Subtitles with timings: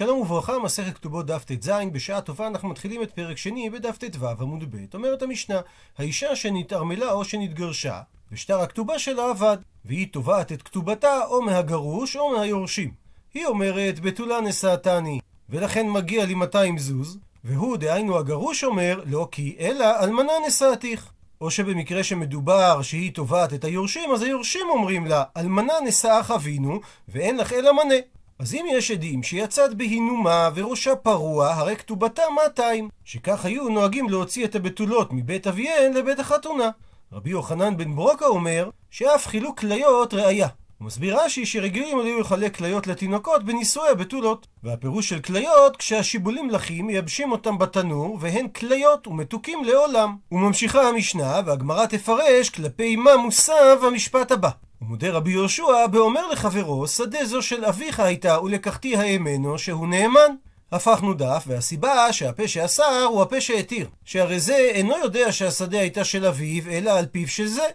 [0.00, 4.26] שלום וברכה, מסכת כתובות דף ט"ז, בשעה טובה אנחנו מתחילים את פרק שני בדף ט"ו
[4.26, 4.94] עמוד ב'.
[4.94, 5.60] אומרת המשנה,
[5.98, 8.00] האישה שנתערמלה או שנתגרשה,
[8.32, 12.90] ושטר הכתובה שלה אבד, והיא תובעת את כתובתה או מהגרוש או מהיורשים.
[13.34, 19.56] היא אומרת, בתולה נשאתני, ולכן מגיע לי 200 זוז, והוא, דהיינו הגרוש, אומר, לא כי
[19.60, 21.12] אלא אלמנה נשאתיך.
[21.40, 27.36] או שבמקרה שמדובר שהיא תובעת את היורשים, אז היורשים אומרים לה, אלמנה נשאך אבינו, ואין
[27.36, 27.94] לך אלא מנה.
[28.40, 34.44] אז אם יש עדים שיצאת בהינומה וראשה פרוע, הרי כתובתה 200, שכך היו נוהגים להוציא
[34.44, 36.70] את הבתולות מבית אביהן לבית החתונה.
[37.12, 40.48] רבי יוחנן בן ברוקה אומר שאף חילוק כליות ראיה.
[40.80, 44.46] הוא מסביר רש"י שרגילים היו לחלק כליות לתינוקות בנישואי הבתולות.
[44.62, 50.16] והפירוש של כליות, כשהשיבולים לחים מייבשים אותם בתנור, והן כליות ומתוקים לעולם.
[50.32, 54.50] וממשיכה המשנה, והגמרא תפרש כלפי מה מוסב המשפט הבא.
[54.82, 60.34] ומודה רבי יהושע באומר לחברו, שדה זו של אביך הייתה ולקחתי האמנו שהוא נאמן.
[60.72, 63.88] הפכנו דף, והסיבה שהפה שאסר הוא הפה שהתיר.
[64.04, 67.66] שהרי זה אינו יודע שהשדה הייתה של אביו, אלא על פיו של זה.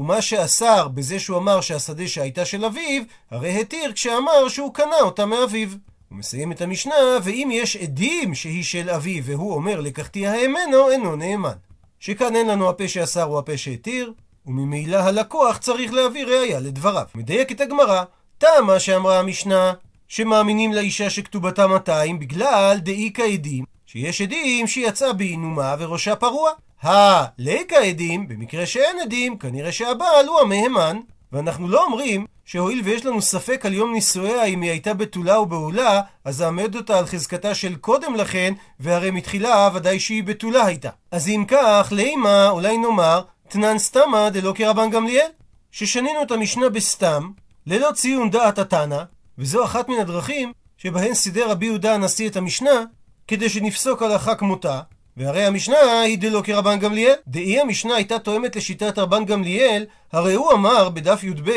[0.00, 5.26] ומה שאסר בזה שהוא אמר שהשדה שהייתה של אביו, הרי התיר כשאמר שהוא קנה אותה
[5.26, 5.68] מאביו.
[6.08, 11.16] הוא מסיים את המשנה, ואם יש עדים שהיא של אביו, והוא אומר לקחתי האמנו, אינו
[11.16, 11.52] נאמן.
[11.98, 14.12] שכאן אין לנו הפה שאסר הוא הפה שהתיר,
[14.46, 17.06] וממילא הלקוח צריך להביא ראייה לדבריו.
[17.14, 18.04] מדייקת הגמרא,
[18.38, 19.72] טעמה שאמרה המשנה,
[20.08, 26.50] שמאמינים לאישה שכתובתה 200 בגלל דאיכא עדים, שיש עדים שיצאה בעינומה וראשה פרוע.
[26.82, 30.96] הליקא עדים, במקרה שאין עדים, כנראה שהבעל הוא המהימן.
[31.32, 35.46] ואנחנו לא אומרים שהואיל ויש לנו ספק על יום נישואיה אם היא הייתה בתולה או
[35.46, 40.90] בעולה, אז אעמד אותה על חזקתה של קודם לכן, והרי מתחילה ודאי שהיא בתולה הייתה.
[41.10, 45.28] אז אם כך, לימה, אולי נאמר, תנן סתמא דלא כרבן גמליאל,
[45.72, 47.30] ששנינו את המשנה בסתם,
[47.66, 49.02] ללא ציון דעת התנא,
[49.38, 52.84] וזו אחת מן הדרכים שבהן סידר רבי יהודה הנשיא את המשנה,
[53.28, 54.80] כדי שנפסוק הלכה כמותה,
[55.20, 57.14] והרי המשנה היא דלא כרבן גמליאל.
[57.26, 61.50] דאי המשנה הייתה תואמת לשיטת רבן גמליאל, הרי הוא אמר בדף י"ב,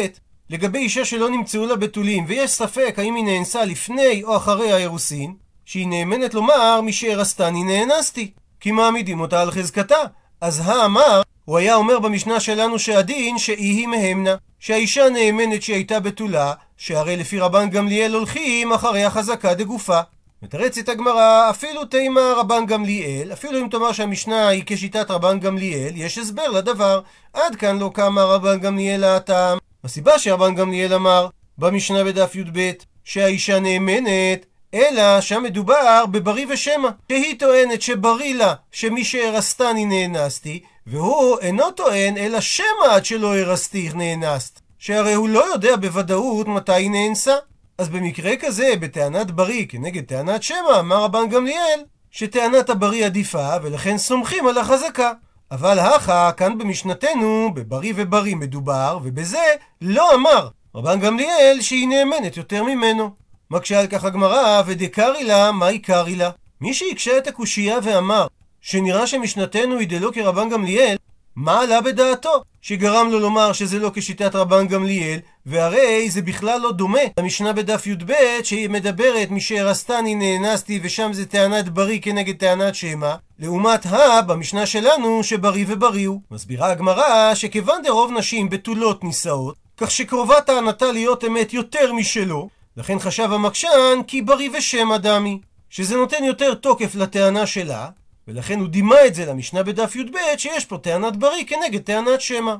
[0.49, 5.33] לגבי אישה שלא נמצאו לה בתולים, ויש ספק האם היא נאנסה לפני או אחרי האירוסין,
[5.65, 10.03] שהיא נאמנת לומר משארסתני נאנסתי, כי מעמידים אותה על חזקתה.
[10.41, 16.53] אז האמר, הוא היה אומר במשנה שלנו שהדין שאי היא מהמנה, שהאישה נאמנת שהייתה בתולה,
[16.77, 19.99] שהרי לפי רבן גמליאל הולכים אחרי החזקה דגופה.
[20.43, 26.17] מתרצת הגמרא, אפילו תימא רבן גמליאל, אפילו אם תאמר שהמשנה היא כשיטת רבן גמליאל, יש
[26.17, 27.01] הסבר לדבר.
[27.33, 29.57] עד כאן לא קמה רבן גמליאל להטעם.
[29.83, 31.27] הסיבה שרבן גמליאל אמר
[31.57, 32.71] במשנה בדף י"ב
[33.03, 41.39] שהאישה נאמנת, אלא שם מדובר בבריא ושמא, שהיא טוענת שבריא לה שמי שהרסתני נאנסתי, והוא
[41.39, 46.91] אינו טוען אלא שמא עד שלא הרסתיך נאנסת, שהרי הוא לא יודע בוודאות מתי היא
[46.91, 47.35] נאנסה.
[47.77, 53.97] אז במקרה כזה, בטענת בריא כנגד טענת שמא, אמר רבן גמליאל שטענת הבריא עדיפה, ולכן
[53.97, 55.11] סומכים על החזקה.
[55.51, 59.43] אבל הכה, כאן במשנתנו, בבריא ובריא מדובר, ובזה
[59.81, 63.09] לא אמר רבן גמליאל שהיא נאמנת יותר ממנו.
[63.51, 66.29] מקשה על כך הגמרא, ודקרי לה, מה עיקרי לה?
[66.61, 68.27] מי שהקשה את הקושייה ואמר
[68.61, 70.97] שנראה שמשנתנו היא דלא כרבן גמליאל,
[71.35, 76.71] מה עלה בדעתו שגרם לו לומר שזה לא כשיטת רבן גמליאל, והרי זה בכלל לא
[76.71, 83.13] דומה למשנה בדף י"ב שהיא מדברת משהרסתני נאנסתי ושם זה טענת בריא כנגד טענת שמא,
[83.39, 86.21] לעומת הא במשנה שלנו שבריא ובריא הוא.
[86.31, 92.99] מסבירה הגמרא שכיוון דרוב נשים בתולות נישאות, כך שקרובה טענתה להיות אמת יותר משלו, לכן
[92.99, 95.39] חשב המקשן כי בריא ושמא דמי,
[95.69, 97.89] שזה נותן יותר תוקף לטענה שלה,
[98.27, 102.55] ולכן הוא דימה את זה למשנה בדף י"ב שיש פה טענת בריא כנגד טענת שמא.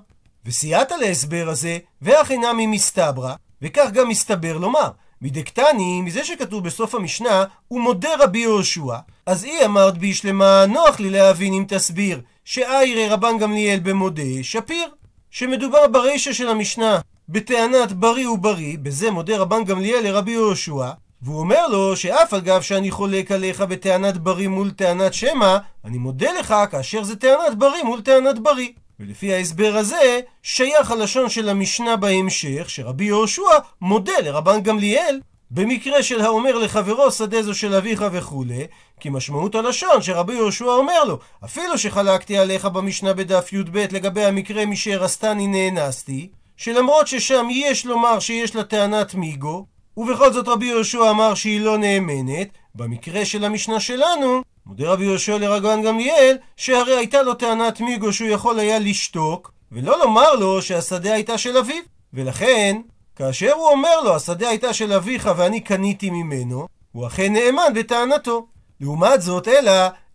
[0.46, 4.90] וסייעת להסבר הזה, ואך אינמי מסתברא, וכך גם מסתבר לומר,
[5.22, 8.96] מדקתני, מזה שכתוב בסוף המשנה, הוא מודה רבי יהושע,
[9.26, 14.88] אז היא אמרת בישלמה, נוח לי להבין אם תסביר, שאיירי רבן גמליאל במודה, שפיר.
[15.34, 17.00] שמדובר ברישא של המשנה,
[17.30, 20.90] בטענת בריא ובריא, בזה מודה רבן גמליאל לרבי יהושע,
[21.22, 26.32] והוא אומר לו שאף אגב שאני חולק עליך בטענת בריא מול טענת שמא, אני מודה
[26.40, 28.70] לך כאשר זה טענת בריא מול טענת בריא.
[29.00, 33.42] ולפי ההסבר הזה, שייך הלשון של המשנה בהמשך, שרבי יהושע
[33.82, 35.20] מודה לרבן גמליאל,
[35.52, 38.68] במקרה של האומר לחברו שדה זו של אביך וכולי,
[39.00, 44.66] כי משמעות הלשון שרבי יהושע אומר לו, אפילו שחלקתי עליך במשנה בדף י"ב לגבי המקרה
[44.66, 49.66] משהרסתני נאנסתי, שלמרות ששם יש לומר שיש לה טענת מיגו,
[49.98, 55.38] ובכל זאת רבי יהושע אמר שהיא לא נאמנת, במקרה של המשנה שלנו, מודה רבי יהושע
[55.38, 61.14] לרבן גמליאל, שהרי הייתה לו טענת מיגו שהוא יכול היה לשתוק, ולא לומר לו שהשדה
[61.14, 61.84] הייתה של אביו.
[62.14, 62.82] ולכן,
[63.16, 68.48] כאשר הוא אומר לו, השדה הייתה של אביך ואני קניתי ממנו, הוא אכן נאמן בטענתו.
[68.82, 69.72] לעומת זאת, אלא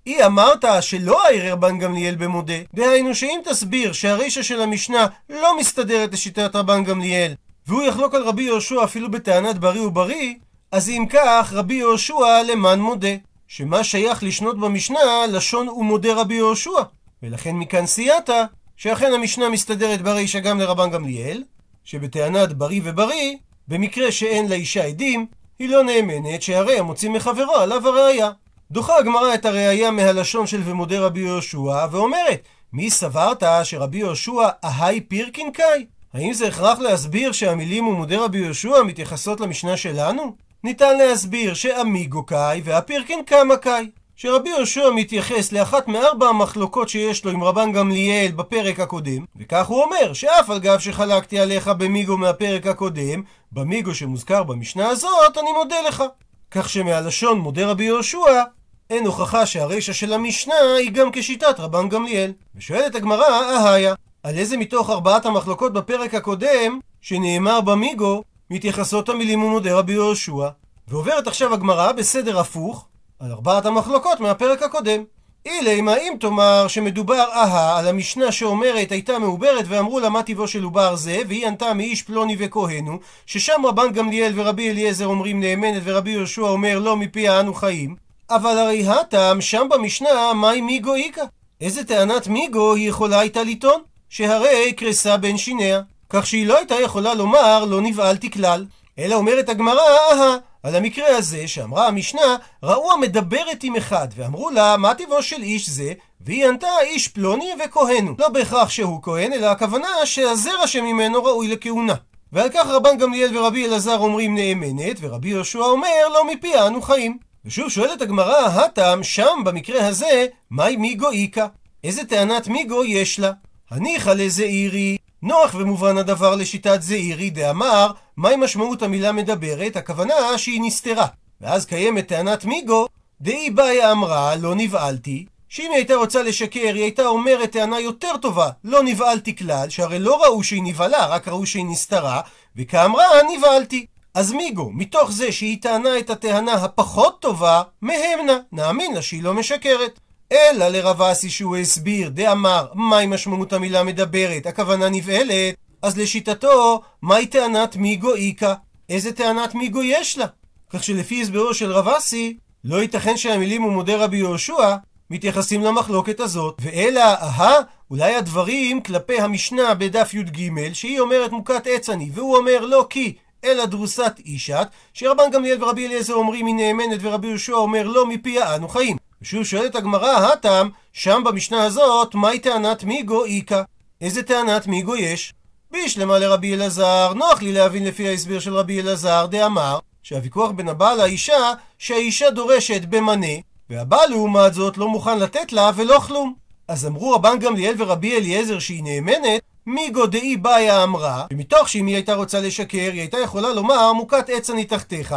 [0.07, 2.55] אי אמרת שלא הערער רבן גמליאל במודה.
[2.75, 7.35] דהיינו שאם תסביר שהרישא של המשנה לא מסתדרת לשיטת רבן גמליאל,
[7.69, 10.35] והוא יחלוק על רבי יהושע אפילו בטענת בריא ובריא,
[10.73, 13.15] אז אם כך, רבי יהושע למען מודה.
[13.49, 16.83] שמה שייך לשנות במשנה, לשון ומודה רבי יהושע.
[17.23, 18.31] ולכן מכאן סייעת,
[18.77, 21.43] שאכן המשנה מסתדרת ברישא גם לרבן גמליאל,
[21.85, 23.37] שבטענת בריא ובריא,
[23.69, 25.27] במקרה שאין לאישה עדים,
[25.59, 28.31] היא לא נאמנת שהרי המוציא מחברו עליו הראייה.
[28.71, 32.43] דוחה הגמרא את הראייה מהלשון של ומודה רבי יהושע, ואומרת,
[32.73, 35.87] מי סברת שרבי יהושע אהי פירקין קאי?
[36.15, 40.37] האם זה הכרח להסביר שהמילים ומודה רבי יהושע מתייחסות למשנה שלנו?
[40.65, 43.91] ניתן להסביר שאמיגו קאי והפירקין קמא קאי.
[44.17, 49.83] שרבי יהושע מתייחס לאחת מארבע המחלוקות שיש לו עם רבן גמליאל בפרק הקודם, וכך הוא
[49.83, 53.23] אומר, שאף על גב שחלקתי עליך במיגו מהפרק הקודם,
[53.53, 56.05] במיגו שמוזכר במשנה הזאת, אני מודה לך.
[56.51, 58.43] כך שמהלשון מודה רבי יהושע,
[58.91, 62.33] אין הוכחה שהרישא של המשנה היא גם כשיטת רבן גמליאל.
[62.57, 63.27] ושואלת הגמרא,
[63.67, 63.95] אהיה,
[64.29, 70.49] על איזה מתוך ארבעת המחלוקות בפרק הקודם, שנאמר במיגו, מתייחסות המילים ומודה רבי יהושע?
[70.89, 72.89] ועוברת עכשיו הגמרא בסדר הפוך,
[73.21, 75.05] על ארבעת המחלוקות מהפרק הקודם.
[75.47, 80.63] אילמה אם תאמר שמדובר אהה על המשנה שאומרת הייתה מעוברת ואמרו לה מה טבעו של
[80.63, 86.11] עובר זה והיא ענתה מאיש פלוני וכהנו ששם רבן גמליאל ורבי אליעזר אומרים נאמנת ורבי
[86.11, 87.97] יהושע אומר לא מפיה אנו חיים
[88.31, 91.25] אבל הרי הטעם שם במשנה מהי מיגו איכא
[91.61, 93.88] איזה טענת מיגו היא יכולה הייתה לטעון?
[94.09, 98.67] שהרי קרסה בין שיניה כך שהיא לא הייתה יכולה לומר לא נבהלתי כלל
[98.99, 99.83] אלא אומרת הגמרא
[100.13, 105.43] אהה על המקרה הזה שאמרה המשנה, ראו המדברת עם אחד, ואמרו לה, מה טבעו של
[105.43, 105.93] איש זה?
[106.21, 108.15] והיא ענתה, איש פלוני וכהנו.
[108.19, 111.95] לא בהכרח שהוא כהן, אלא הכוונה שהזרע שממנו ראוי לכהונה.
[112.33, 117.19] ועל כך רבן גמליאל ורבי אלעזר אומרים נאמנת, ורבי יהושע אומר, לא מפיה אנו חיים.
[117.45, 121.47] ושוב שואלת הגמרא, הטעם שם במקרה הזה, מהי מיגו איכא?
[121.85, 123.33] איזה טענת מיגו יש לה?
[123.71, 129.77] הניחא לזעירי, נוח ומובן הדבר לשיטת זעירי דאמר, מהי משמעות המילה מדברת?
[129.77, 131.07] הכוונה שהיא נסתרה.
[131.41, 132.87] ואז קיימת טענת מיגו,
[133.21, 138.17] דאי באי אמרה, לא נבהלתי, שאם היא הייתה רוצה לשקר, היא הייתה אומרת טענה יותר
[138.23, 142.21] טובה, לא נבהלתי כלל, שהרי לא ראו שהיא נבהלה, רק ראו שהיא נסתרה,
[142.57, 143.05] וכאמרה,
[143.37, 143.87] נבהלתי.
[144.15, 149.35] אז מיגו, מתוך זה שהיא טענה את הטענה הפחות טובה, מהמנה, נאמין לה שהיא לא
[149.35, 150.01] משקרת.
[150.33, 157.27] אלא לרב אסי שהוא הסביר, דאמר, מהי משמעות המילה מדברת, הכוונה נבהלת, אז לשיטתו, מהי
[157.27, 158.55] טענת מיגו איכא?
[158.89, 160.27] איזה טענת מיגו יש לה?
[160.71, 164.77] כך שלפי הסברו של רב אסי, לא ייתכן שהמילים ומודה רבי יהושע
[165.11, 167.55] מתייחסים למחלוקת הזאת, ואלא, אהה,
[167.91, 173.15] אולי הדברים כלפי המשנה בדף י"ג, שהיא אומרת מוכת עץ אני, והוא אומר לא כי,
[173.45, 178.55] אלא דרוסת אישת, שרבן גמליאל ורבי אליעזר אומרים היא נאמנת ורבי יהושע אומר לא מפיה
[178.55, 179.08] אנו חיים.
[179.23, 183.63] ושוב שואלת הגמרא, הטעם, שם במשנה הזאת, מהי טענת מיגו איכא?
[184.01, 185.35] איזה טענת מיגו יש?
[185.71, 190.99] בישלמה לרבי אלעזר, נוח לי להבין לפי ההסבר של רבי אלעזר, דאמר, שהוויכוח בין הבעל
[190.99, 193.27] לאישה, שהאישה דורשת במנה,
[193.71, 196.35] והבעל לעומת זאת לא מוכן לתת לה ולא כלום.
[196.69, 201.95] אז אמרו רבן גמליאל ורבי אליעזר שהיא נאמנת, מיגו דאי באיה אמרה, ומתוך שאם היא
[201.95, 205.15] הייתה רוצה לשקר, היא הייתה יכולה לומר מוכת עץ אני תחתיך,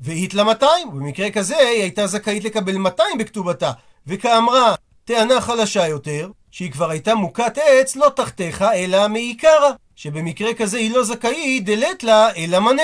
[0.00, 3.72] והית לה 200, ובמקרה כזה היא הייתה זכאית לקבל 200 בכתובתה,
[4.06, 10.78] וכאמרה טענה חלשה יותר, שהיא כבר הייתה מוכת עץ לא תחתיך אלא מעיקרא, שבמקרה כזה
[10.78, 12.82] היא לא זכאית דלת לה אלא מנה.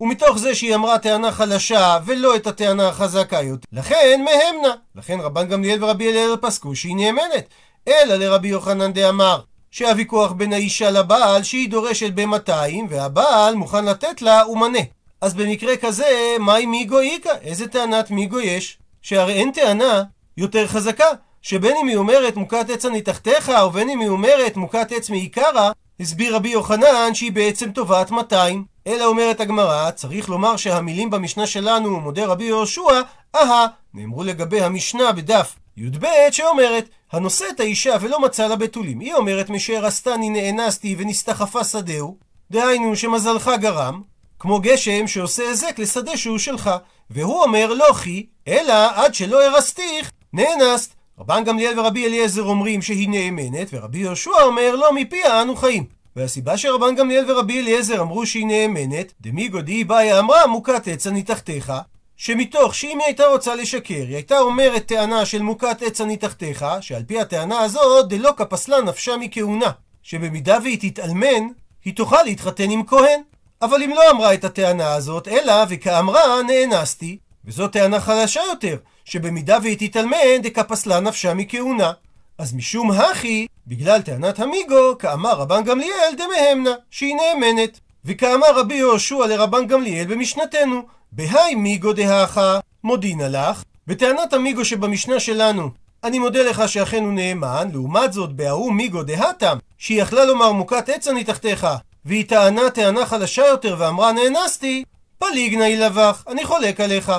[0.00, 4.74] ומתוך זה שהיא אמרה טענה חלשה ולא את הטענה החזקה יותר, לכן מהמנה.
[4.94, 7.48] לכן רבן גמליאל ורבי אליעזר פסקו שהיא נאמנת.
[7.88, 12.50] אלא לרבי יוחנן דאמר שהוויכוח בין האישה לבעל שהיא דורשת ב-200
[12.88, 14.78] והבעל מוכן לתת לה ומנה.
[15.20, 17.32] אז במקרה כזה, מהי מיגו איכא?
[17.42, 18.78] איזה טענת מיגו יש?
[19.02, 20.02] שהרי אין טענה
[20.36, 21.04] יותר חזקה,
[21.42, 25.70] שבין אם היא אומרת מוכת עץ אני תחתיך, ובין אם היא אומרת מוכת עץ מעיקרא,
[26.00, 28.64] הסביר רבי יוחנן שהיא בעצם תובעת 200.
[28.86, 33.00] אלא אומרת הגמרא, צריך לומר שהמילים במשנה שלנו, מודה רבי יהושע,
[33.34, 39.00] אהה, נאמרו לגבי המשנה בדף י"ב שאומרת, הנושא את האישה ולא מצא לה בתולים.
[39.00, 42.16] היא אומרת, משהרסתני נאנסתי ונסתחפה שדהו,
[42.50, 44.02] דהיינו שמזלך גרם,
[44.46, 46.70] כמו גשם שעושה היזק לשדה שהוא שלך.
[47.10, 50.90] והוא אומר לא כי, אלא עד שלא הרסתיך, נאנסת.
[51.18, 55.84] רבן גמליאל ורבי אליעזר אומרים שהיא נאמנת, ורבי יהושע אומר לא מפיה אנו חיים.
[56.16, 61.22] והסיבה שרבן גמליאל ורבי אליעזר אמרו שהיא נאמנת, דמיגו דאי באי אמרה מוכת עץ אני
[61.22, 61.72] תחתיך,
[62.16, 66.64] שמתוך שאם היא הייתה רוצה לשקר, היא הייתה אומרת טענה של מוכת עץ אני תחתיך,
[66.80, 69.70] שעל פי הטענה הזאת דלא כפסלה נפשה מכהונה,
[70.02, 71.46] שבמידה והיא תתאלמן,
[71.84, 73.20] היא תוכל להתחתן עם כהן.
[73.62, 79.58] אבל אם לא אמרה את הטענה הזאת, אלא וכאמרה נאנסתי, וזאת טענה חלשה יותר, שבמידה
[79.62, 81.92] והיא תתעלמן, דקפסלה נפשה מכהונה.
[82.38, 87.80] אז משום הכי, בגלל טענת המיגו, כאמר רבן גמליאל דמהמנה, שהיא נאמנת.
[88.04, 90.82] וכאמר רבי יהושע לרבן גמליאל במשנתנו,
[91.12, 93.62] בהאי מיגו דהכה, מודינה לך.
[93.86, 95.70] בטענת המיגו שבמשנה שלנו,
[96.04, 100.88] אני מודה לך שאכן הוא נאמן, לעומת זאת בההוא מיגו דהתם, שהיא יכלה לומר מוכת
[100.88, 101.66] עץ אני תחתיך,
[102.06, 104.84] והיא טענה טענה חלשה יותר ואמרה נאנסתי,
[105.18, 107.12] פליגנאי לבך, אני חולק עליך.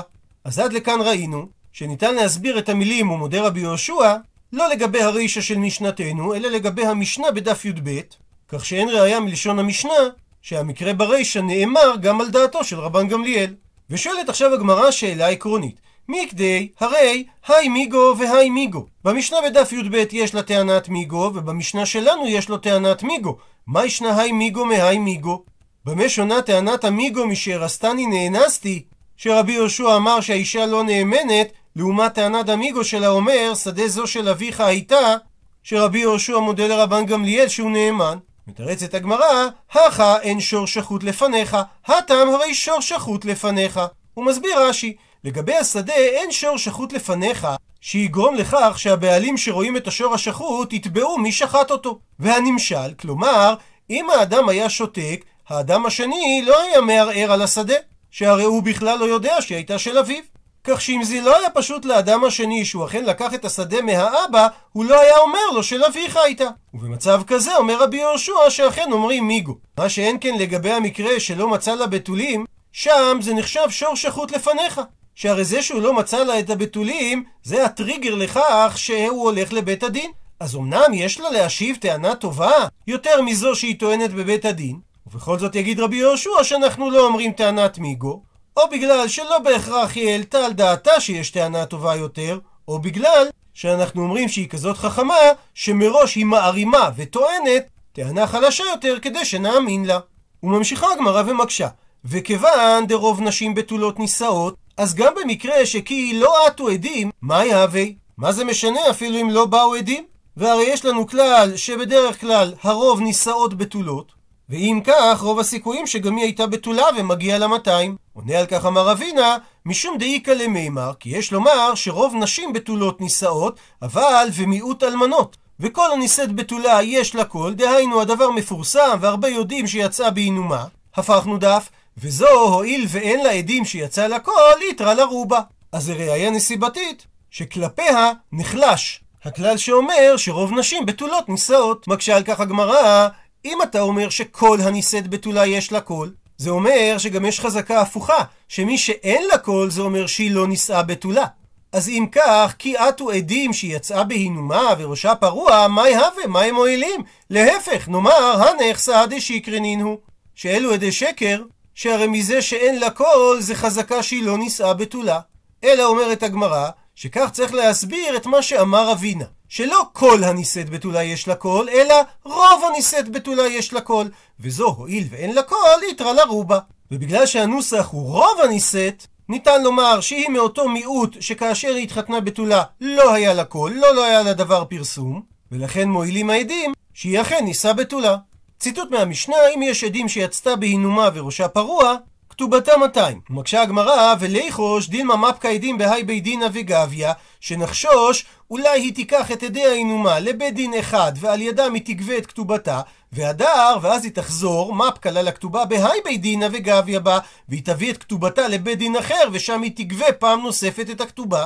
[0.43, 4.15] אז עד לכאן ראינו שניתן להסביר את המילים ומודה רבי יהושע
[4.53, 7.99] לא לגבי הרישא של משנתנו, אלא לגבי המשנה בדף י"ב,
[8.47, 9.93] כך שאין ראיה מלשון המשנה
[10.41, 13.53] שהמקרה ברישא נאמר גם על דעתו של רבן גמליאל.
[13.89, 15.75] ושואלת עכשיו הגמרא שאלה עקרונית.
[16.09, 18.85] מכדי, הרי, היי מיגו והי מיגו.
[19.03, 23.37] במשנה בדף י"ב יש לה טענת מיגו, ובמשנה שלנו יש לו טענת מיגו.
[23.67, 25.43] מה ישנה היי מיגו מהי מיגו?
[25.85, 28.83] במה שונה טענת המיגו משהרסתני נאנסתי,
[29.17, 34.61] שרבי יהושע אמר שהאישה לא נאמנת, לעומת טענת המיגו שלה אומר, שדה זו של אביך
[34.61, 35.15] הייתה,
[35.63, 38.17] שרבי יהושע מודה לרבן גמליאל שהוא נאמן.
[38.47, 43.79] מתרצת הגמרא, הכה אין שור שחוט לפניך, הטם הרי שור שחוט לפניך.
[44.13, 47.47] הוא מסביר רש"י, לגבי השדה אין שור שחוט לפניך,
[47.81, 51.99] שיגרום לכך שהבעלים שרואים את השור השחוט יתבעו מי שחט אותו.
[52.19, 53.55] והנמשל, כלומר,
[53.89, 57.75] אם האדם היה שותק, האדם השני לא היה מערער על השדה,
[58.11, 60.23] שהרי הוא בכלל לא יודע שהיא הייתה של אביו.
[60.63, 64.85] כך שאם זה לא היה פשוט לאדם השני שהוא אכן לקח את השדה מהאבא, הוא
[64.85, 66.47] לא היה אומר לו של אביך הייתה.
[66.73, 69.57] ובמצב כזה אומר רבי יהושע שאכן אומרים מיגו.
[69.77, 74.81] מה שאין כן לגבי המקרה שלא מצא לה בתולים, שם זה נחשב שור שחוט לפניך.
[75.17, 80.11] שהרי זה שהוא לא מצא לה את הבתולים, זה הטריגר לכך שהוא הולך לבית הדין.
[80.39, 82.51] אז אמנם יש לה להשיב טענה טובה
[82.87, 87.77] יותר מזו שהיא טוענת בבית הדין, ובכל זאת יגיד רבי יהושע שאנחנו לא אומרים טענת
[87.77, 88.21] מיגו,
[88.57, 94.01] או בגלל שלא בהכרח היא העלתה על דעתה שיש טענה טובה יותר, או בגלל שאנחנו
[94.01, 95.15] אומרים שהיא כזאת חכמה,
[95.53, 99.99] שמראש היא מערימה וטוענת טענה חלשה יותר כדי שנאמין לה.
[100.43, 101.67] וממשיכה הגמרא ומקשה,
[102.05, 107.83] וכיוון דרוב נשים בתולות נישאות, אז גם במקרה שכי לא עטו עדים, מה יהווה?
[108.17, 110.03] מה זה משנה אפילו אם לא באו עדים?
[110.37, 114.11] והרי יש לנו כלל שבדרך כלל הרוב נישאות בתולות,
[114.49, 117.95] ואם כך, רוב הסיכויים שגם היא הייתה בתולה ומגיע לה 200.
[118.13, 123.59] עונה על כך אמר אבינה, משום דאיקא למימר, כי יש לומר שרוב נשים בתולות נישאות,
[123.81, 125.37] אבל ומיעוט אלמנות.
[125.59, 130.65] וכל הנישאת בתולה יש לה קול, דהיינו הדבר מפורסם והרבה יודעים שיצאה בעינומה.
[130.95, 135.39] הפכנו דף, וזו הואיל ואין לה עדים שיצא קול, ליטרה לרובה.
[135.71, 139.03] אז זה ראייה נסיבתית, שכלפיה נחלש.
[139.23, 141.87] הכלל שאומר שרוב נשים בתולות נישאות.
[141.87, 143.07] מקשה על כך הגמרא,
[143.45, 148.23] אם אתה אומר שכל הנישאת בתולה יש לה קול, זה אומר שגם יש חזקה הפוכה,
[148.47, 151.25] שמי שאין לה קול זה אומר שהיא לא נישאה בתולה.
[151.71, 156.27] אז אם כך, כי אתו עדים שהיא יצאה בהינומה וראשה פרוע, מאי הוי?
[156.27, 157.03] מה הם מועילים?
[157.29, 159.97] להפך, נאמר, הנך סהדי שקרי נינהו.
[160.35, 161.41] שאלו עדי שקר,
[161.77, 165.19] שהרי מזה שאין לה קול זה חזקה שהיא לא נישאה בתולה.
[165.63, 169.25] אלא אומרת הגמרא, שכך צריך להסביר את מה שאמר רבינא.
[169.49, 174.09] שלא כל הנישאת בתולה יש לה קול, אלא רוב הנישאת בתולה יש לה קול.
[174.39, 176.59] וזו הואיל ואין לה קול, יתרה לרובה.
[176.91, 183.13] ובגלל שהנוסח הוא רוב הנישאת, ניתן לומר שהיא מאותו מיעוט שכאשר היא התחתנה בתולה לא
[183.13, 187.73] היה לה קול, לא לא היה לה דבר פרסום, ולכן מועילים העדים שהיא אכן נישאה
[187.73, 188.17] בתולה.
[188.59, 191.95] ציטוט מהמשנה, אם יש עדים שיצתה בהינומה וראשה פרוע,
[192.29, 193.21] כתובתה 200.
[193.29, 199.43] ומקשה הגמרא, וליחוש דילמה מפקא עדים בהאי בי דינא וגביה, שנחשוש אולי היא תיקח את
[199.43, 204.75] עדי האינומה לבית דין אחד, ועל ידם היא תגבה את כתובתה, והדר, ואז היא תחזור,
[204.75, 209.29] מפקא לה לכתובה בהאי בי דינא וגביה בה, והיא תביא את כתובתה לבית דין אחר,
[209.31, 211.45] ושם היא תגבה פעם נוספת את הכתובה.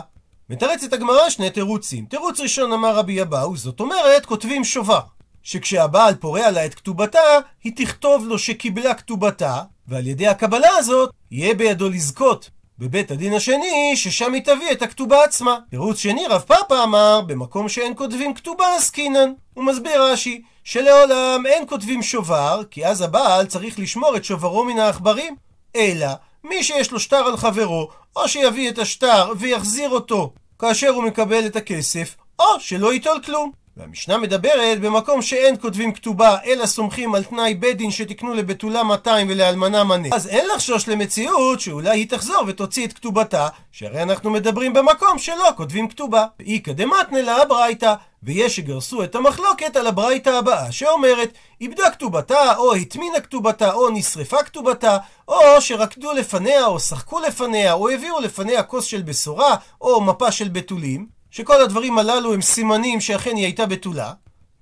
[0.50, 2.06] מתרצת הגמרא שני תירוצים.
[2.06, 5.00] תירוץ ראשון אמר רבי אבאו, זאת אומרת, כותבים שובר.
[5.44, 7.20] שכשהבעל פורע לה את כתובתה,
[7.64, 13.94] היא תכתוב לו שקיבלה כתובתה, ועל ידי הקבלה הזאת, יהיה בידו לזכות בבית הדין השני,
[13.96, 15.58] ששם היא תביא את הכתובה עצמה.
[15.70, 19.34] תירוץ שני, רב פאפה אמר, במקום שאין כותבים כתובה עסקינן.
[19.54, 24.80] הוא מסביר רש"י, שלעולם אין כותבים שובר, כי אז הבעל צריך לשמור את שוברו מן
[24.80, 25.36] העכברים.
[25.76, 26.08] אלא,
[26.44, 31.46] מי שיש לו שטר על חברו, או שיביא את השטר ויחזיר אותו כאשר הוא מקבל
[31.46, 33.52] את הכסף, או שלא ייטול כלום.
[33.82, 39.28] והמשנה מדברת במקום שאין כותבים כתובה, אלא סומכים על תנאי בית דין שתקנו לבתולה 200
[39.30, 40.08] ולאלמנה מנה.
[40.12, 45.50] אז אין לחשוש למציאות שאולי היא תחזור ותוציא את כתובתה, שהרי אנחנו מדברים במקום שלא
[45.58, 46.26] כותבים כתובה.
[46.40, 52.74] ואיכא דמתנא לה הברייתא, ויש שגרסו את המחלוקת על הברייתא הבאה, שאומרת, איבדה כתובתה, או
[52.76, 54.98] הטמינה כתובתה, או נשרפה כתובתה,
[55.28, 60.50] או שרקדו לפניה, או שחקו לפניה, או הביאו לפניה כוס של בשורה, או מפה של
[60.50, 61.21] בתולים.
[61.32, 64.14] שכל הדברים הללו הם סימנים שאכן היא הייתה בתולה,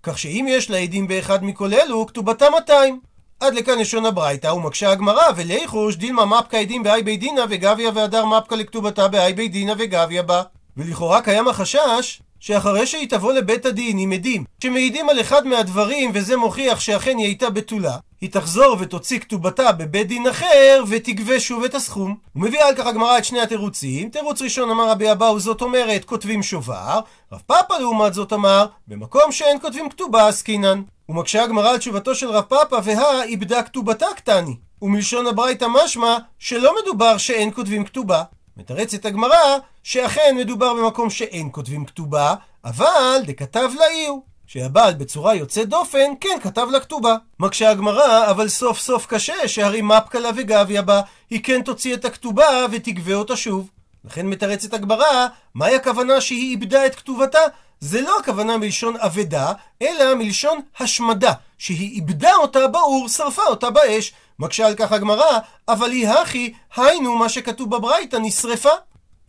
[0.03, 2.99] כך שאם יש לה עדים באחד מכל אלו, כתובתה 200.
[3.39, 8.25] עד לכאן לשון הברייתא, ומקשה הגמרא, וליחוש דילמה מפקא עדים באי בי דינא וגביה והדר
[8.25, 10.43] מפקא לכתובתה באי בי דינא וגביה בה.
[10.77, 16.37] ולכאורה קיים החשש שאחרי שהיא תבוא לבית הדין עם עדים שמעידים על אחד מהדברים וזה
[16.37, 21.75] מוכיח שאכן היא הייתה בתולה, היא תחזור ותוציא כתובתה בבית דין אחר ותגבה שוב את
[21.75, 22.15] הסכום.
[22.35, 24.09] ומביאה על כך הגמרא את שני התירוצים.
[24.09, 26.99] תירוץ ראשון אמר רבי אבאו זאת אומרת כותבים שובר,
[27.31, 30.81] רב פאפא לעומת זאת אמר במקום שאין כותבים כתובה עסקינן.
[31.09, 34.55] ומקשה הגמרא על תשובתו של רב פאפא והא איבדה כתובתה קטני.
[34.81, 38.23] ומלשון הברייתא משמע שלא מדובר שאין כותבים כתובה,
[38.57, 42.33] מתרצת הגמרא שאכן מדובר במקום שאין כותבים כתובה,
[42.65, 44.13] אבל דכתב לעיר.
[44.51, 47.15] שהבעל בצורה יוצאת דופן, כן כתב לה כתובה.
[47.39, 52.05] מקשה הגמרא, אבל סוף סוף קשה, שהרי מפקא לה וגביה בה, היא כן תוציא את
[52.05, 53.69] הכתובה ותגבה אותה שוב.
[54.05, 57.39] לכן מתרצת הגמרא, מהי הכוונה שהיא איבדה את כתובתה?
[57.79, 64.13] זה לא הכוונה מלשון אבדה, אלא מלשון השמדה, שהיא איבדה אותה באור, שרפה אותה באש.
[64.39, 68.73] מקשה על כך הגמרא, אבל היא הכי, היינו מה שכתוב בברייתא, נשרפה.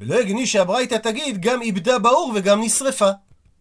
[0.00, 3.10] ולא הגיוני שהברייתא תגיד גם איבדה באור וגם נשרפה.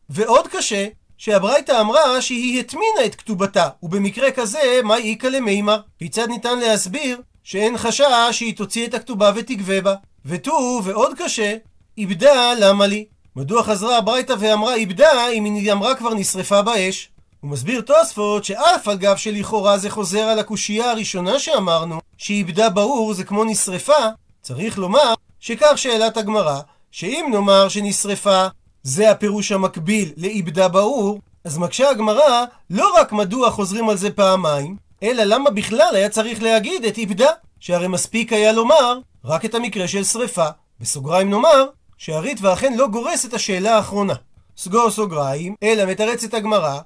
[0.10, 0.88] ועוד קשה,
[1.20, 5.80] שהברייתא אמרה שהיא הטמינה את כתובתה, ובמקרה כזה, מה איכא למימר?
[6.00, 9.96] כיצד ניתן להסביר שאין חשש שהיא תוציא את הכתובה ותגבה בה?
[10.26, 11.56] ותו, ועוד קשה,
[11.98, 13.06] איבדה למה לי?
[13.36, 17.10] מדוע חזרה הברייתא ואמרה איבדה אם היא אמרה כבר נשרפה באש?
[17.42, 23.14] הוא מסביר תוספות שאף על גב שלכאורה זה חוזר על הקושייה הראשונה שאמרנו, שאיבדה באור
[23.14, 24.08] זה כמו נשרפה,
[24.42, 26.60] צריך לומר שכך שאלת הגמרא,
[26.92, 28.48] שאם נאמר שנשרפה
[28.84, 34.76] זה הפירוש המקביל לאיבדה באור, אז מקשה הגמרא לא רק מדוע חוזרים על זה פעמיים,
[35.04, 39.88] אלא למה בכלל היה צריך להגיד את איבדה, שהרי מספיק היה לומר רק את המקרה
[39.88, 40.48] של שרפה.
[40.80, 41.66] בסוגריים נאמר
[41.98, 44.14] שהריטב"א אכן לא גורס את השאלה האחרונה.
[44.58, 46.80] סגור סוגריים, אלא מתרצת הגמרא,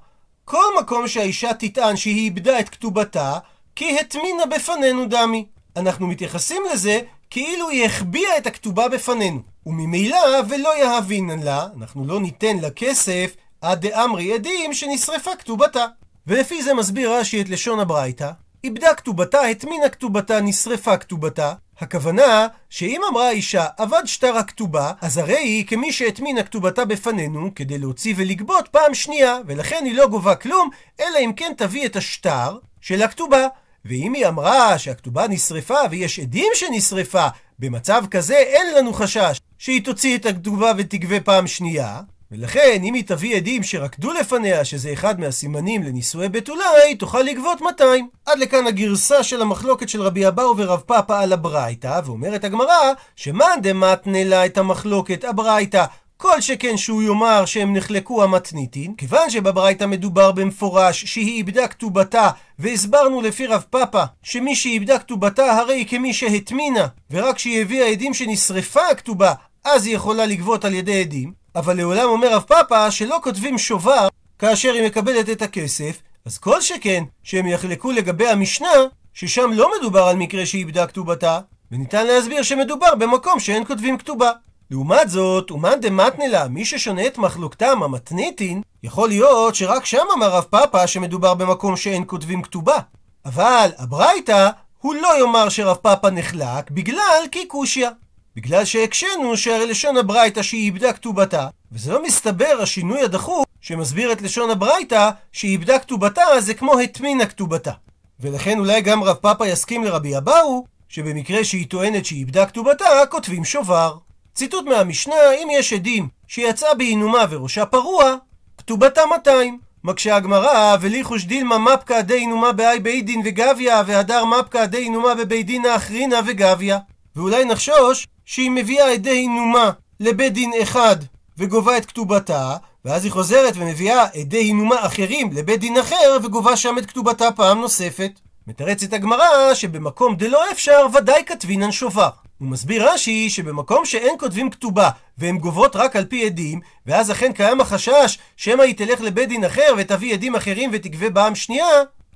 [0.46, 3.38] כל מקום שהאישה תטען שהיא איבדה את כתובתה,
[3.76, 5.46] כי הטמינה בפנינו דמי.
[5.76, 9.53] אנחנו מתייחסים לזה כאילו היא החביאה את הכתובה בפנינו.
[9.66, 10.18] וממילא
[10.50, 15.86] ולא יהבינן לה, אנחנו לא ניתן לה כסף עד דאמרי עדים שנשרפה כתובתה.
[16.28, 18.32] ולפי זה מסביר רש"י את לשון הברייתא,
[18.64, 21.54] איבדה כתובתה, הטמינה כתובתה, נשרפה כתובתה.
[21.80, 27.78] הכוונה שאם אמרה האישה אבד שטר הכתובה, אז הרי היא כמי שהטמינה כתובתה בפנינו כדי
[27.78, 32.58] להוציא ולגבות פעם שנייה, ולכן היא לא גובה כלום, אלא אם כן תביא את השטר
[32.82, 33.48] של הכתובה.
[33.86, 37.28] ואם היא אמרה שהכתובה נשרפה ויש עדים שנשרפה,
[37.60, 43.04] במצב כזה אין לנו חשש שהיא תוציא את הכתובה ותגבה פעם שנייה, ולכן אם היא
[43.06, 48.08] תביא עדים שרקדו לפניה שזה אחד מהסימנים לנישואי בתולה, היא תוכל לגבות 200.
[48.26, 53.60] עד לכאן הגרסה של המחלוקת של רבי אבאו ורב פאפא על הברייתא, ואומרת הגמרא, שמאן
[53.62, 55.86] דמתנה לה את המחלוקת הברייתא
[56.18, 63.22] כל שכן שהוא יאמר שהם נחלקו המתניתין, כיוון שבברייתא מדובר במפורש שהיא איבדה כתובתה, והסברנו
[63.22, 68.88] לפי רב פאפא שמי שאיבדה כתובתה הרי היא כמי שהטמינה, ורק כשהיא הביאה עדים שנשרפה
[68.92, 69.34] הכתובה,
[69.66, 74.08] אז היא יכולה לגבות על ידי עדים, אבל לעולם אומר רב פאפא שלא כותבים שובר
[74.40, 78.68] כאשר היא מקבלת את הכסף, אז כל שכן שהם יחלקו לגבי המשנה,
[79.14, 81.40] ששם לא מדובר על מקרה שאיבדה כתובתה,
[81.72, 84.32] וניתן להסביר שמדובר במקום שאין כותבים כתובה.
[84.72, 90.30] לעומת זאת, אומן דמתנה לה, מי ששונה את מחלוקתם המתניתין, יכול להיות שרק שם אמר
[90.30, 92.78] רב פאפא שמדובר במקום שאין כותבים כתובה.
[93.26, 94.50] אבל הברייתא,
[94.80, 97.90] הוא לא יאמר שרב פאפא נחלק בגלל כי קושיא.
[98.36, 104.22] בגלל שהקשינו שהרי לשון הברייתא שהיא איבדה כתובתה, וזה לא מסתבר השינוי הדחוף שמסביר את
[104.22, 107.72] לשון הברייתא שהיא איבדה כתובתה זה כמו הטמינה כתובתה.
[108.20, 113.46] ולכן אולי גם רב פאפא יסכים לרבי אבאו שבמקרה שהיא טוענת שהיא איבדה כתובתה כותבים
[113.46, 113.98] שובר.
[114.36, 118.16] ציטוט מהמשנה, אם יש עדים שיצאה בעינומה וראשה פרוע,
[118.58, 119.60] כתובתה 200.
[119.84, 125.16] מקשה הגמרא, וליחוש דילמה מפקא די עינומה באי בית דין וגביה, והדר מפקא די עינומה
[125.16, 126.78] בבית דין האחרינה וגביה.
[127.16, 130.96] ואולי נחשוש שהיא מביאה עדי עינומה לבית דין אחד
[131.38, 132.56] וגובה את כתובתה,
[132.86, 137.62] ואז היא חוזרת ומביאה עדי עינומה אחרים לבית דין אחר וגובה שם את כתובתה פעם
[137.62, 138.12] נוספת.
[138.48, 142.10] מתרצת הגמרא שבמקום דלא אפשר ודאי כתבינן שובר.
[142.38, 147.32] הוא מסביר רש"י שבמקום שאין כותבים כתובה והן גובות רק על פי עדים, ואז אכן
[147.34, 151.68] קיים החשש שמא היא תלך לבית דין אחר ותביא עדים אחרים ותגבה בעם שנייה,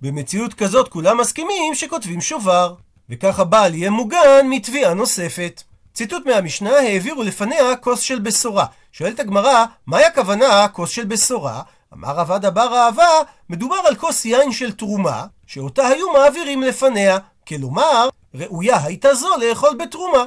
[0.01, 2.73] במציאות כזאת כולם מסכימים שכותבים שובר.
[3.09, 5.63] וכך הבעל יהיה מוגן מתביעה נוספת.
[5.97, 8.65] ציטוט מהמשנה העבירו לפניה כוס של בשורה.
[8.91, 11.61] שואלת הגמרא, מהי הכוונה כוס של בשורה?
[11.93, 13.07] אמר רבד אבר אהבה,
[13.49, 17.17] מדובר על כוס יין של תרומה, שאותה היו מעבירים לפניה.
[17.47, 20.23] כלומר, ראויה הייתה זו לאכול בתרומה.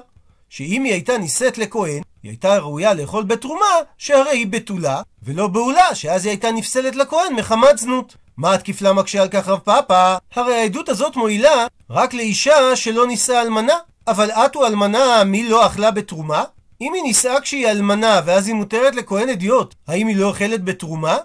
[0.48, 5.94] שאם היא הייתה נישאת לכהן, היא הייתה ראויה לאכול בתרומה, שהרי היא בתולה, ולא בעולה,
[5.94, 8.14] שאז היא הייתה נפסלת לכהן מחמת זנות.
[8.36, 10.16] מה התקיף לה מקשה על כך רב פאפא?
[10.34, 13.74] הרי העדות הזאת מועילה רק לאישה שלא נישאה אלמנה.
[14.06, 16.44] אבל את הוא אלמנה, מי לא אכלה בתרומה?
[16.80, 21.16] אם היא נישאה כשהיא אלמנה, ואז היא מותרת לכהן אדיוט, האם היא לא אוכלת בתרומה?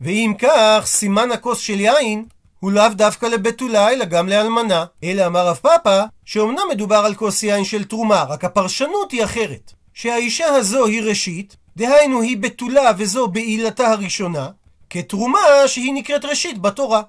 [0.00, 2.24] ואם כך, סימן הכוס של יין
[2.60, 4.84] הוא לאו דווקא לבתולה, אלא גם לאלמנה.
[5.04, 9.72] אלא אמר רב פאפא, שאומנם מדובר על כוס יין של תרומה, רק הפרשנות היא אחרת.
[9.94, 14.48] שהאישה הזו היא ראשית, דהיינו היא בתולה וזו בעילתה הראשונה,
[14.90, 17.02] כתרומה שהיא נקראת ראשית בתורה.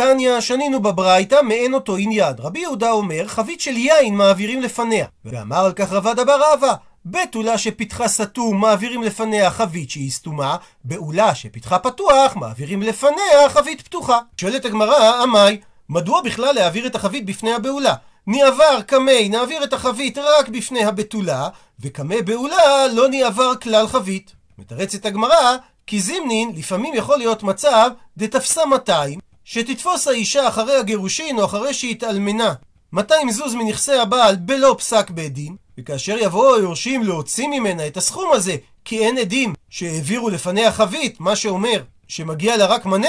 [0.00, 2.34] תניא, שנינו בברייתא, מעין אותו עניין.
[2.38, 5.06] רבי יהודה אומר, חבית של יין מעבירים לפניה.
[5.24, 6.74] ואמר על כך רבד אבר רבא,
[7.06, 14.18] בתולה שפתחה סתום מעבירים לפניה חבית שהיא סתומה, בעולה שפתחה פתוח מעבירים לפניה חבית פתוחה.
[14.36, 17.94] שואלת הגמרא, עמי, מדוע בכלל להעביר את החבית בפני הבעולה?
[18.26, 21.48] ניעבר קמי, נעביר את החבית רק בפני הבתולה,
[21.80, 24.32] וקמי בעולה לא ניעבר כלל חבית.
[24.58, 31.44] מתרצת הגמרא, כי זימנין לפעמים יכול להיות מצב דתפסה 200, שתתפוס האישה אחרי הגירושין או
[31.44, 32.54] אחרי שהתאלמנה
[32.92, 38.32] 200 זוז מנכסי הבעל בלא פסק בית דין, וכאשר יבואו היורשים להוציא ממנה את הסכום
[38.32, 43.08] הזה, כי אין עדים שהעבירו לפניה חבית, מה שאומר שמגיע לה רק מנה,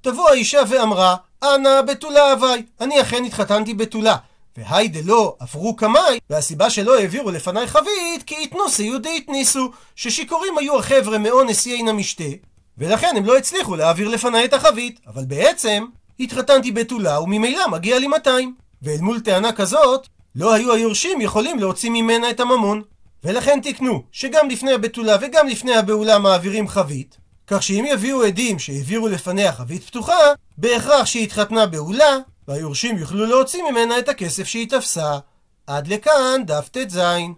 [0.00, 4.16] תבוא האישה ואמרה, אנא בתולה הווי, אני אכן התחתנתי בתולה.
[4.56, 10.78] והי דלא עברו קמאי, והסיבה שלא העבירו לפניי חבית, כי יתנוסי יהודית ניסו, ששיכורים היו
[10.78, 12.24] החבר'ה מאונס יינה המשתה,
[12.78, 15.00] ולכן הם לא הצליחו להעביר לפניי את החבית.
[15.06, 15.84] אבל בעצם,
[16.20, 18.54] התחתנתי בתולה וממילא מגיע לי 200.
[18.82, 22.82] ואל מול טענה כזאת, לא היו היורשים יכולים להוציא ממנה את הממון.
[23.24, 29.08] ולכן תקנו שגם לפני הבתולה וגם לפני הבעולה מעבירים חבית, כך שאם יביאו עדים שהעבירו
[29.08, 30.18] לפניה חבית פתוחה,
[30.58, 35.18] בהכרח שהיא התחתנה בעולה, והיורשים יוכלו להוציא ממנה את הכסף שהיא תפסה.
[35.66, 36.98] עד לכאן דף ט"ז.